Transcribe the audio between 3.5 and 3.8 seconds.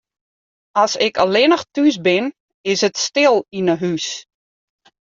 yn 'e